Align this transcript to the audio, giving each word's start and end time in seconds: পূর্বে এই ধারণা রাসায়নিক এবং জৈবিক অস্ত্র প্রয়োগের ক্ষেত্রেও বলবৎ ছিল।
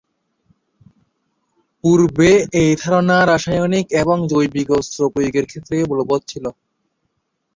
পূর্বে 1.83 2.29
এই 2.61 2.71
ধারণা 2.81 3.17
রাসায়নিক 3.25 3.87
এবং 4.01 4.17
জৈবিক 4.31 4.67
অস্ত্র 4.79 4.99
প্রয়োগের 5.13 5.45
ক্ষেত্রেও 5.47 5.89
বলবৎ 5.91 6.21
ছিল। 6.27 6.45